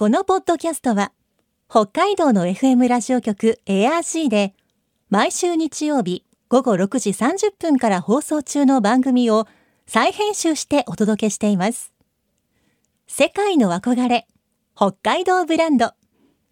[0.00, 1.12] このポッドキャストは
[1.68, 4.54] 北海道の FM ラジオ局 ARC で
[5.10, 9.46] 毎週日曜日午後6時30分から放送中の番組を
[9.86, 11.92] 再編集してお届けしています。
[13.08, 14.26] 世界の憧れ
[14.74, 15.92] 北海道ブランド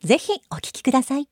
[0.04, 1.26] ぜひお聞きください。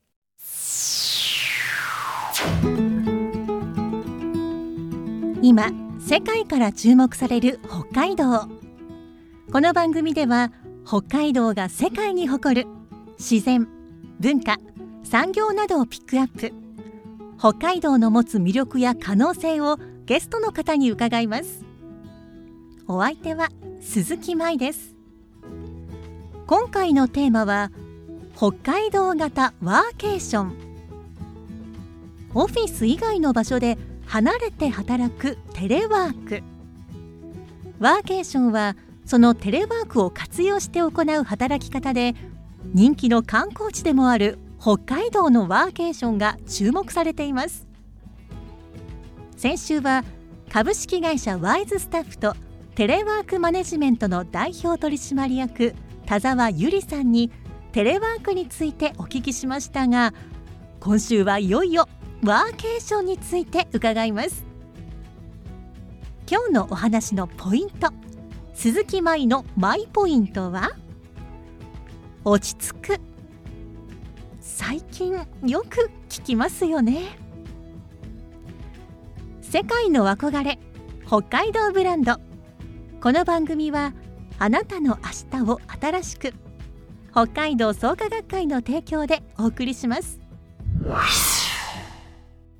[5.42, 8.48] 今世界から注目される北海道
[9.52, 10.50] この番組では
[10.86, 12.68] 北海道が世界に誇る
[13.18, 13.66] 自然
[14.20, 14.58] 文化
[15.02, 16.52] 産業などをピックアップ。
[17.40, 21.64] 北海道の持つ魅力や可能性をゲストの方に伺います。
[22.86, 23.48] お相手は
[23.80, 24.94] 鈴木舞です。
[26.46, 27.72] 今回のテーマは
[28.36, 30.54] 北海道型ワーケーション。
[32.32, 36.44] オフィス以外の場所で離れて働くテレワーク。
[37.80, 42.14] ワーケーションはそのテレワークを活用して行う働き方で
[42.74, 47.66] 人気の観光地でもある北海道のワーケーションが注目されています。
[49.36, 50.04] 先週は
[50.50, 52.34] 株式会社ワイズスタッフと
[52.74, 55.74] テレワークマネジメントの代表取締役
[56.06, 57.30] 田沢由里さんに
[57.72, 60.14] テレワークについてお聞きしましたが
[60.80, 61.88] 今週はいよいよ。
[62.24, 64.44] ワーケーションについて伺います。
[66.28, 68.05] 今日のお話のポイント。
[68.56, 70.70] 鈴木舞のマイポイントは？
[72.24, 73.00] 落ち着く。
[74.40, 75.12] 最近
[75.44, 77.18] よく聞きますよね。
[79.42, 80.58] 世界の憧れ
[81.06, 82.16] 北海道ブランド。
[83.02, 83.92] この番組は
[84.38, 84.96] あなたの
[85.32, 86.32] 明日を新しく
[87.10, 90.18] 北海道創価学会の提供でお送りします。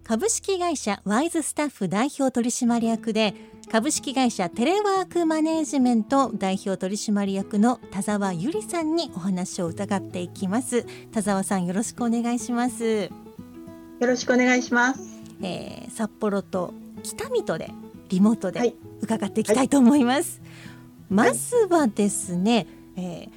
[0.05, 3.35] 株式会社ワイズスタッフ代表取締役で
[3.71, 10.87] 株式会社テレワークマネージメント代表取締役の田沢由里さんにお話を伺っていきます。
[11.11, 12.85] 田沢さんよろしくお願いします。
[13.05, 13.11] よ
[14.01, 15.01] ろしくお願いします、
[15.43, 17.71] えー、札幌と北水戸で
[18.11, 20.41] リモートで伺っていきたいと思います、
[21.11, 21.27] はい。
[21.27, 23.29] はい、まずはですね、えー、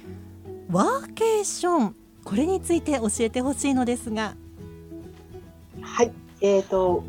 [0.70, 4.36] ワーケーションこれについて教えてほしいのですが。
[5.80, 6.12] はい。
[6.40, 7.02] えーと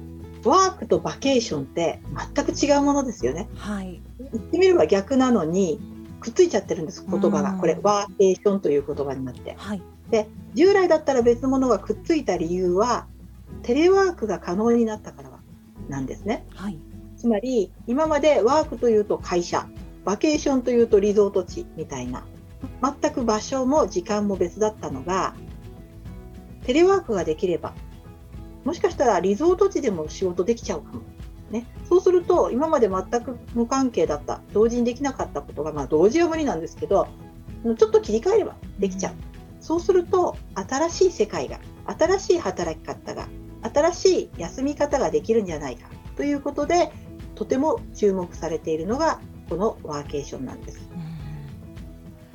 [0.44, 2.02] ワークとバケーションって
[2.35, 3.47] 全く違うものですよね。
[3.56, 4.02] はい。
[4.31, 5.79] 言ってみれば逆なのに
[6.19, 9.56] くっついちゃってるんです言葉がこれワーケーションという言葉になって。
[9.57, 9.81] はい。
[10.09, 13.07] で従来だったら別のものがくっついた理由は
[13.63, 15.29] テレワークが可能になったから
[15.90, 16.46] なんですね。
[16.56, 16.79] はい。
[17.18, 19.68] つまり今までワークというと会社、
[20.06, 22.23] バケーションというとリゾート地みたいな
[22.81, 25.35] 全く場所も時間も別だったのが
[26.66, 27.73] テレワークができれば
[28.63, 31.01] もしかしたらリゾート地でも仕事できちゃうかも。
[31.49, 37.09] ね、そうすると今まで全く無関係だった同時にできなかったことが、まあ、同時は無理なんですけど
[37.77, 39.16] ちょっと切り替えればできちゃう
[39.59, 41.59] そうすると新しい世界が
[41.99, 43.27] 新しい働き方が
[43.63, 46.89] 新しい休み方ができるんじゃないかということで
[47.35, 50.89] とても注目されているのがこのワーケーションなんです。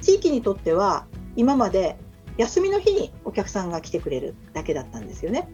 [0.03, 1.06] 地域にとっては
[1.37, 1.97] 今まで
[2.37, 5.48] 休みの日にお客さんが来てくれるだけだったんですよね。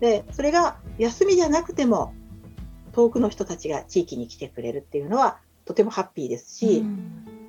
[0.00, 2.14] でそれが休みじゃなくても
[2.92, 6.82] 遠くの人たちが地域に来てくれるっていうのはとてもハッピーですし、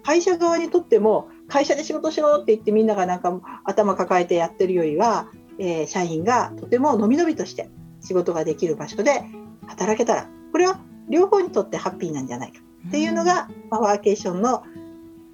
[0.04, 7.70] 会社側にとっても会社で仕事しろって言ってみんながなんか頭抱えてやってるよりは、えー、社員がとてものびのびとして
[8.02, 9.24] 仕事ができる場所で
[9.68, 12.60] 働けたらこれは両方にとってハッピーなんじゃないか。
[12.88, 14.64] っていうのが、まあ、ワーケーションの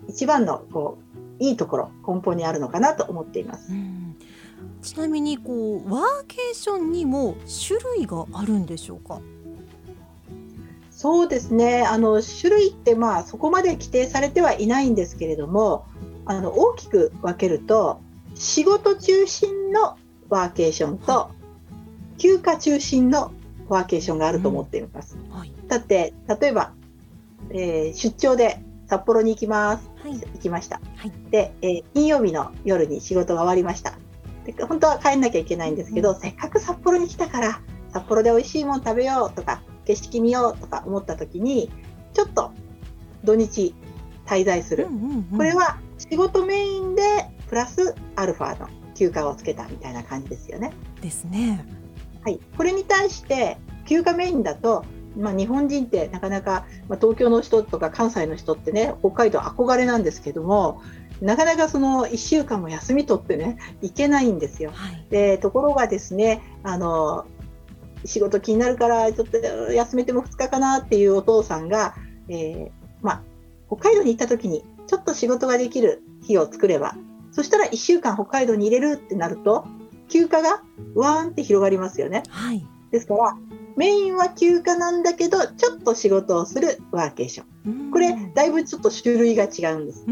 [0.07, 0.97] 一番のこ
[1.39, 3.71] ういいところ根本にあるのかなと思っています。
[4.85, 7.35] ちなみにこうワーケーションにも
[7.67, 9.19] 種類があるんでしょうか？
[10.91, 11.83] そうですね。
[11.83, 15.85] あの種類ってまあそこまで規定されてはいないんですけれども
[16.25, 17.99] あの大きく分けると
[18.35, 19.97] 仕事中心の
[20.29, 21.31] ワーケーションと
[22.17, 23.33] 休暇中心の
[23.67, 25.17] ワーケーションがあると思っています。
[25.17, 25.37] うん。
[25.37, 26.73] はい、だって例えば、
[27.49, 33.97] えー、出張で札幌に行きます、はい、行きました、はい、で、えー、金曜日の夜に仕事が終わりました
[34.45, 41.71] で本当は帰んなきゃいけないんですけど、うん、せっかく札幌に来たから札幌で美味しいもの食べようとか景色見ようとか思った時に
[42.13, 42.51] ちょっと
[43.23, 43.73] 土日
[44.25, 47.01] 滞在する、うんうんうん、これは仕事メインで
[47.47, 50.71] プラスアルファの休暇をつけたみたいな感じですよね。
[51.01, 51.65] ですね。
[52.23, 54.85] はい、これに対して休暇メインだと
[55.17, 60.81] まあ、日本人ってなかなか、まあ、東京の人とか関西の人ってね北海道憧れなんですけども
[61.21, 64.71] なかなかその1週間も休み取ってね行けないんですよ。
[64.73, 67.25] はい、でところがですねあの
[68.05, 71.95] 仕事気になるからちょっと休めても2日かなっていうお父さんが、
[72.29, 72.71] えー、
[73.01, 73.23] まあ、
[73.67, 76.95] 北海道に行った時にちょっと仕事ができる日を作れば
[77.31, 79.65] そしたら1週間北海道に入れるってなると
[80.07, 80.61] 休暇が
[80.93, 82.23] わーんって広がりますよね。
[82.29, 82.65] はい。
[82.91, 83.35] ですから
[83.75, 90.05] メインは休暇なんだけどちょっと仕事をするワーケーションこれだいぶちょっと種類が違うんです。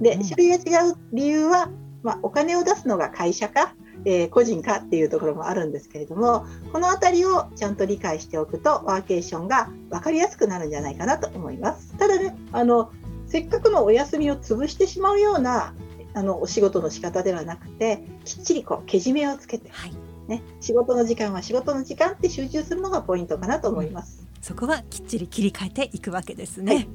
[0.00, 1.70] で種類が違う理由は、
[2.02, 3.74] まあ、お金を出すのが会社か、
[4.04, 11.96] えー個人かっていうところもあるんですけれどもこの辺りをちゃんと理解しておくとワーケーションが分かりやすくなるんじゃないかなと思います。
[11.96, 12.92] ただねあの
[13.26, 15.74] せっかくのお休みを潰してしまうような
[16.14, 19.92] あのお仕事の仕方ではなくてきっちりこうけじめをつけて、はい。
[20.28, 24.26] ね、仕事の時間は仕事の時間って集中するのがポイントかなと思います。
[24.40, 26.74] そこはきっちり切り替えていくわけですね。
[26.74, 26.88] はい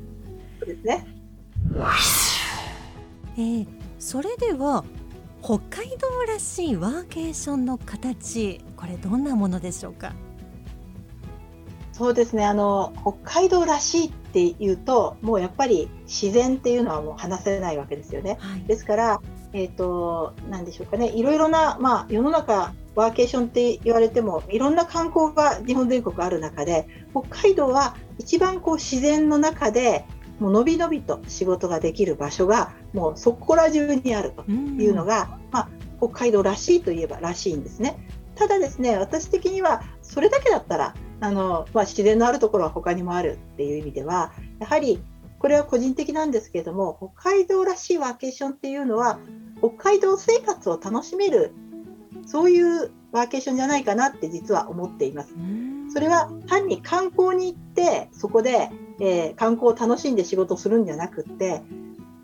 [0.60, 1.08] そうですね
[3.36, 3.68] えー
[4.00, 4.84] それでは
[5.42, 10.14] 北海道らしいワーケーションの形これどんなものでしょうか？
[11.92, 18.38] そうですねあの北海道らしいっていうともうやっぱり自然っていうのはもう話せないわけですよね。
[18.40, 18.64] はい。
[18.64, 19.22] ですから、
[19.54, 30.06] えー、となんでしょうかねいろいろな、まあ、世の中ワーケーションって言われてもいろんな観光が日本全国ある中で北海道は一番こう自然の中で
[30.40, 35.70] もうのびのびと仕事ができる場所がもうそこら中にあるというのが、まあ、
[36.00, 37.98] 北海道らしいといえばらしいんですね。
[38.36, 45.04] ただですね私的にはそれだけだったらあの、まあ、自然のあるところは他にもあるっていう意味ではやはり
[45.40, 49.20] これは個人的なんですけれども北海道らしいワーケーションっていうのは
[49.60, 51.54] 北海道生活を楽しめる
[52.26, 55.34] そういうワーケーションじゃないかなって実は思っています。
[55.36, 55.92] うん。
[55.92, 61.62] それは単に観光に行ってそこで、えー観光を楽しんで仕事をするんじゃなくって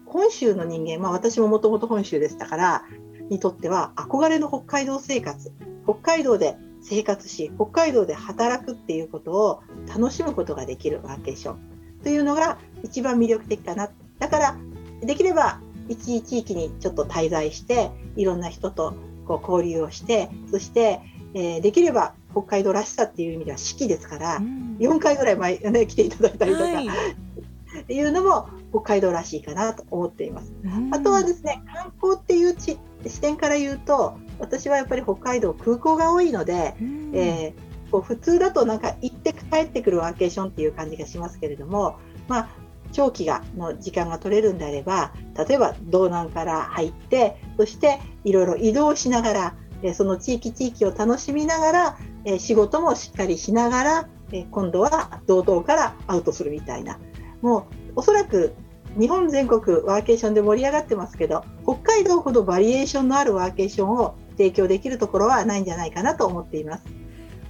[0.05, 2.83] 本州の人間、まあ、私ももともと本州でしたから
[3.29, 5.51] にとっては憧れの北海道生活
[5.83, 11.59] 北海道で生活し北海道で働くっていうことを楽しむことができるワーケーション。
[12.03, 13.89] というのが一番魅力的かな。
[14.19, 14.57] だから
[15.01, 15.59] できれば
[15.89, 18.93] 一地域にちょっと滞在していろんな人と
[19.29, 21.01] こう交流をしてそして、
[21.35, 24.77] えーできれば北海道らしさっていう意味では四季ですから、うん。
[24.79, 26.87] 4回ぐらい前、ね、来ていただいたりとか、はい。
[26.87, 30.53] っていうのも北海道らしいかなと思っています。
[30.63, 30.93] うん。
[30.93, 32.77] あとはですね観光っていうち
[33.07, 37.11] 視点から言うと私はやっぱり北海道空港が多いので、うん。
[37.15, 41.97] えーこう普通だとなんか行って帰ってくるワーケーションっていう感じがしますけれども、
[42.27, 42.49] まあ、
[42.91, 45.13] 長期がの時間が取れるんであれば
[45.47, 56.99] 例えば道南から入ってそしていろいろ移動しながら、えその地域地域を楽しみながら、え仕事もしっかりしながら、え今度は道東からアウトするみたいな
[57.41, 57.63] もう
[57.97, 58.53] おそらく
[58.99, 66.83] 日本全国ワーケーションで盛り上がってますけど北海道ほどバリエーションのあるワーケーションを提供できるところはないんじゃないかなと思っています。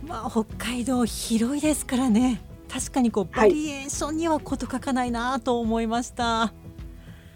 [0.06, 2.42] まあ北海道広いですからね
[2.72, 6.54] 確かにこうバはいリエーションには事欠かないなと思いました。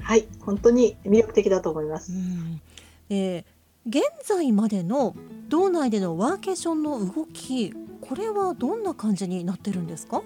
[0.01, 2.11] はい、本当に魅力的だと思います。
[2.11, 2.61] うん
[3.09, 3.45] えー
[3.85, 5.13] 現在までの
[5.49, 10.21] 道内でのワーケーションの動きこれはどんな感じになってるんですか？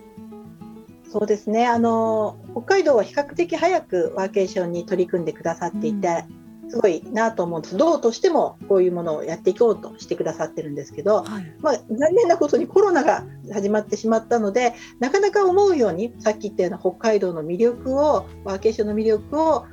[1.12, 1.66] そうですね。
[1.66, 6.26] あの北海道は比較的早くワーケーションに取り組んでくださっていて、
[6.70, 7.78] すごいなと思うんです。
[7.78, 13.24] 道としてもこういうものをやっていこうとしてくださってるんですけど、はい、まあ、残念なことにコロナが
[13.54, 19.66] 始まってしまったのでなかなか思うようにさっき言ったような北海道の魅力をワーケーションの魅力を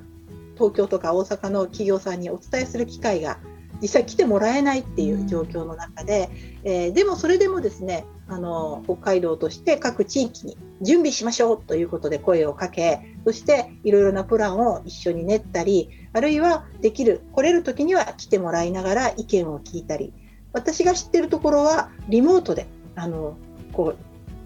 [0.55, 3.39] 東京とか大阪の企業さんにお伝えする機会が
[3.81, 6.31] 実際来てもらえないっていう状況の中で、
[6.65, 20.13] えーでもそれでもですねあの北海道として各地域に準備しましょうということで声をかけそしていろいろなプランを一緒に練ったりあるいはできる来れる時には来てもらいながら意見を聞いたり
[20.53, 22.67] 私が知ってるところはリモートで
[22.97, 23.37] あの
[23.73, 23.99] こう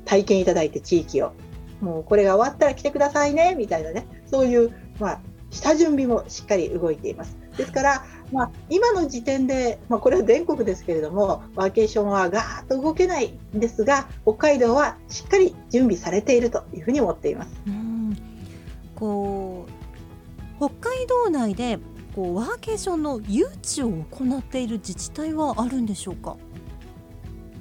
[0.05, 1.33] 体験いただいて地域を
[1.81, 5.21] もうこれが終わったら来てくださいねみたいなねそういう、まあ、
[5.51, 7.37] 下準備もしっかり動いています。
[7.59, 17.51] ですから、まあ、今の時点で、まあ、これは全国ですけれどもワーケーションはガーッと動けないんですが北海道はしっかり準備されているというふうに思っています。
[17.67, 18.17] うん
[18.95, 19.71] こう
[20.57, 21.79] 北海道内で
[22.17, 26.37] こうワーケーションの誘致を行っている自治体はあるんでしょうか？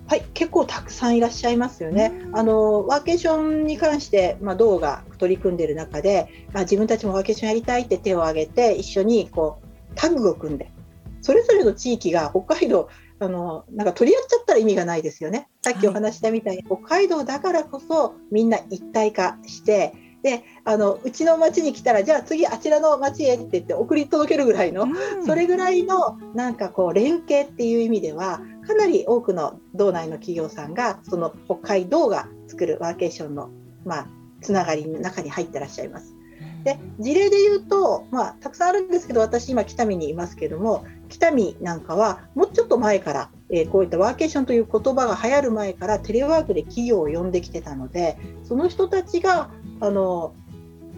[0.07, 2.11] はい、結構たくさんいらっしゃいますよね。
[2.27, 9.66] うんあのワーケーションに関して、まあ、道が取り組んでいる中であ自分たちもワーケーションやりたいって手を挙げて一緒にこう
[9.97, 10.71] タッグを組んで
[11.21, 12.89] それぞれの地域が北海道
[13.19, 15.49] あのなんか取り合っちゃったら意味がないですよね。
[15.63, 33.49] さっきお話ししたみたいに、北海道だからこそみんな一体化してであのうちの町に来たらじゃあ次あちらの町へって言って送り届けるぐらいのうんそれぐらいのなんかこう連携っていう意味ではかなり多くの道内の企業さんがその北海道が作るワーケーションの、
[33.85, 34.07] まあ、
[34.41, 36.16] つながりの中に入ってらっしゃいます。
[36.67, 50.35] で事例で言うと、まあ、たくさんあるんですけど私今北見にいますけども北見なんかはもうちょっと前から、えー、こういったワーケーションという言葉が流行る前からテレワークで企業を呼んできてたのでその人たちがあの、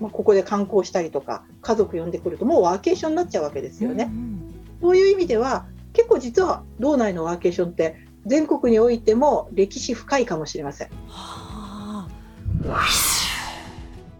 [0.02, 4.06] まあ、ここで観光したりとか家族呼んでくるともうワーケーションになっちゃうわけですよね。
[4.06, 10.88] うんうん、そういう意味では結構実は道内のワーケーションって全国においても歴史深いかもしれません。
[11.08, 12.08] はあ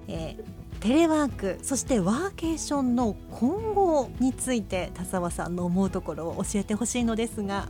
[0.08, 7.68] えー、テレワークそしてワーケーションの今後について田沢さんの思うところを教えてほしいのですが。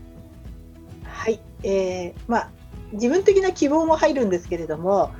[1.03, 2.49] はい、えー、まあ
[2.93, 5.11] 自分的な希望も入るんですけれども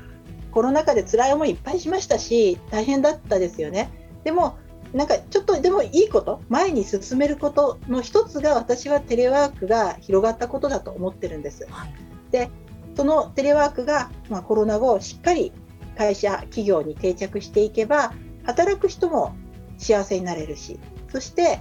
[0.52, 3.90] コロナ禍で辛い思いいっぱいしましたし大変だったですよね。
[4.24, 4.58] でも
[4.94, 11.68] なんかちょっとでもいいこと前に進めることの一つが私はテレワークが広がったことだと思ってるんです。
[11.70, 11.94] はい、
[12.32, 12.50] で
[12.96, 15.52] そのテレワークが、まあ、コロナ後しっかり
[16.00, 18.14] 会社企業に定着していけば
[18.46, 19.36] 働く人も
[19.78, 20.80] 幸せになれるし
[21.12, 21.60] そして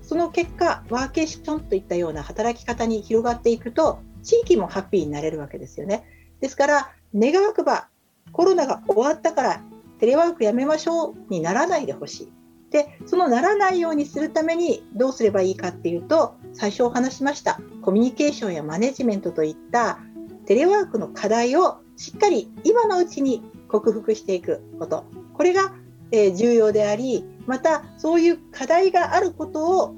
[0.00, 6.04] その結果ワーケーションといったような働き方に広がっていくと地域もハッピーになれるわけですよね。
[6.40, 7.88] ですから願わくば
[8.32, 9.60] コロナが終わったから
[9.98, 12.32] テレワークやめましょうにならないでほしい。
[12.70, 19.98] でそのならないようにするためにどうすればいいかっていうと最初お話しましたコミュニケーションやマネジメントといった
[20.46, 23.42] テレワークの課題をしっかり今のうちに
[23.80, 25.04] 克服していくこと
[25.34, 25.74] これが、
[26.12, 29.94] えー、重要でありまたそういう課題があることを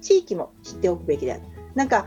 [0.00, 1.42] 地域も知っておくべきである
[1.74, 2.06] なんか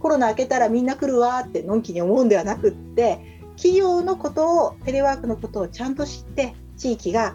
[0.00, 7.34] コロナ明けたらみんな来るわってのんきに思うんではなくって企業のことをテレワークのことをちゃんと知って地域が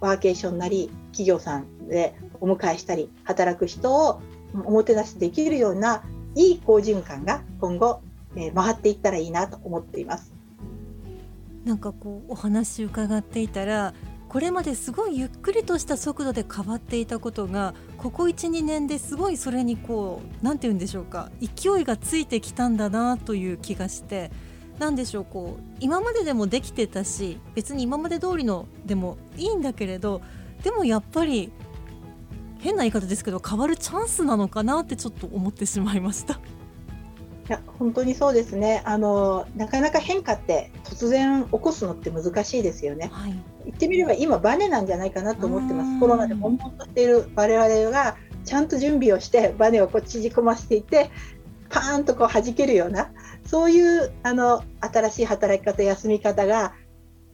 [0.00, 4.20] ワーケーションなり企業さんでお迎えしたり働く人を
[4.64, 6.02] おもてなしできるような
[6.34, 8.00] いい好循環が今後、
[8.36, 10.31] え、回っていったらいいなと思っています。
[11.64, 13.94] なんかこうお話伺っていたら
[14.28, 24.30] これまですごいゆっくりとした速度で変わっていたことがここ12年ですごいそれにこう何て言うんでしょうか勢いがついてきたんだなという気がして
[24.78, 30.22] 何でしょうこう今まででもできてたし別に今まで通りのでもいいんだけれど
[30.64, 31.52] でもやっぱり
[32.58, 36.40] 変な言い方ですけど変わるチャンスなのかなってちょっと思ってしまいました。
[37.48, 38.82] いや本当にそうですね。
[38.84, 46.00] あのなかなか変化って突然起こすのって難しいですよね、はい、言ってみれば今バネなんじゃないかなと思ってます。
[46.00, 51.10] コロナで悶々としている我々がちゃんと準備をしてバネをこう縮こましていって
[51.68, 53.10] パーンとこう弾けるような
[53.44, 56.74] そういうあの新しい働き方休み方が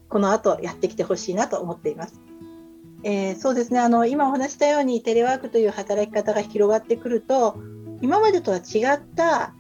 [0.09, 2.21] この後やってきてほしいなと思っています。
[3.05, 3.79] えー、そうですね。
[3.79, 7.57] あの今お話したようにテレワークという働き方が広がってくると
[8.01, 9.55] 今までとは違った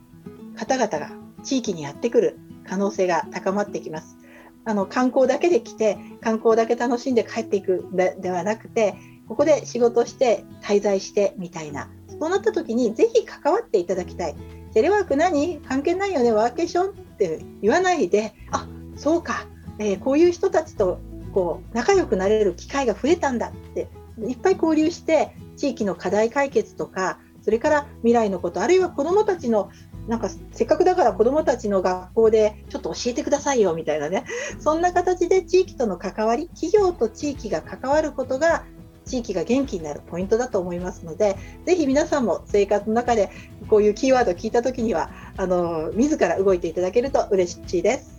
[0.58, 1.10] 方々が
[1.42, 4.18] 地域にやってくる可能性が高まってきます。
[4.64, 8.96] あの観光だけで来て観光だけ楽しんで帰っていくでではなくて
[9.26, 11.88] ここで仕事して滞在してみたいな
[12.20, 14.34] そうなった時にぜひ関わっていただきたい。
[14.74, 15.60] テレワーク何？
[15.60, 19.46] 関係ないよねワーケーションって言わないであそうか、
[19.78, 21.00] えー、こういう人たちと
[21.32, 23.88] こう仲良くなれる機会が増えたんだって
[24.26, 29.70] いっぱい交流して地域の課題解決とかそれから未来のことあるいは子どもたちの
[30.08, 34.24] なんかせっかくだから子どもたちの学校でちょっと教えてくださいよみたいなね
[34.58, 38.64] そんな形で地域との関わり企業と地域が関わることが
[39.04, 41.36] 地域が元気になるポイントだと思いますので
[41.66, 43.30] ぜひ皆さんも生活の中で
[43.68, 48.18] こういうキーワードを聞いた時にはあの自ら動いていただけると嬉しいです。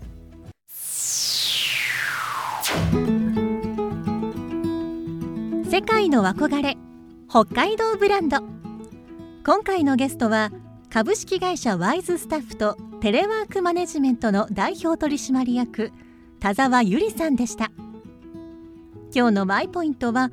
[5.70, 6.78] 世界の憧れ
[7.30, 8.38] 北海道ブランド
[9.46, 10.52] 今回のゲストは
[10.92, 15.92] 株式会社ワイズスタッフとテレワークマネジメントの代表取締役
[16.40, 17.72] 田沢由里さんでした。
[19.14, 20.32] 今日のマイポイントは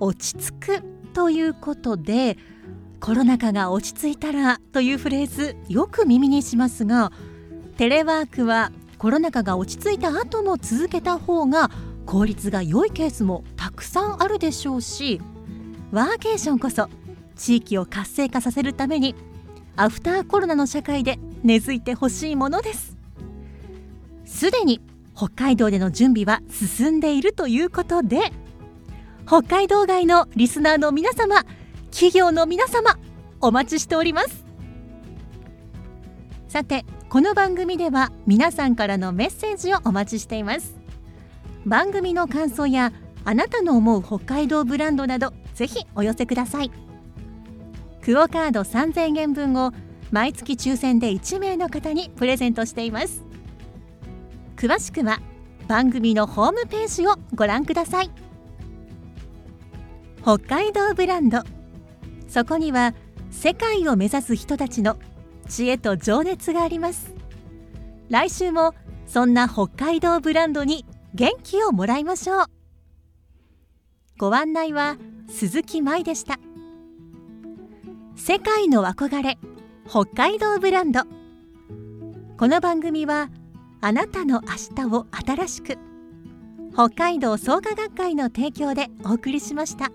[0.00, 0.82] 落ち着く
[1.12, 2.36] ということで
[3.00, 7.12] コロナ禍が落ち着いたらというフレーズよく耳にしますが
[7.76, 11.70] テレワークはコロナ禍が落ち着いた後も続けた方が
[12.06, 15.20] 効率が良いケースもたくさんあるでしょうし
[15.90, 16.88] ワーケーションこそ
[17.36, 19.14] 地域を活性化させるために
[19.76, 22.96] アフターコロナの社会で根付いてほしいものです。
[24.24, 24.80] すでに
[25.16, 28.32] 北海道での準備は進んでいるということで
[29.26, 31.44] 北海道外のリスナーの皆様
[31.90, 32.98] 企業の皆様
[33.40, 34.44] お待ちしております。
[36.48, 40.74] さてこの番組では皆さんからのメッセージをお待ちしています。
[41.64, 42.92] 番組の感想や
[43.24, 46.70] あなたの思う北海道ブランドなどぜひお寄せください。
[48.02, 49.72] クオカード3000円分を
[50.10, 53.22] 毎月抽選で1名の方にプレゼントしています。
[54.56, 55.20] 詳しくは
[55.68, 58.10] 番組のホームページをご覧ください。
[60.22, 61.42] 北海道ブランド。
[62.28, 62.94] そこには
[63.30, 64.96] 世界を目指す人たちの
[65.48, 67.14] 知恵と情熱があります。
[68.08, 68.74] 来週も
[69.06, 72.44] そんな北海道ブランドに元気をもらいましょう。
[74.18, 74.96] ご案内は
[75.28, 76.38] 鈴木舞でした。
[78.24, 79.36] 世界の憧れ
[79.84, 81.00] 北海道ブランド
[82.38, 83.30] この番組は
[83.80, 85.76] あなたの明日を新しく
[86.72, 89.90] 北海道創価学会の提供でお送りしました。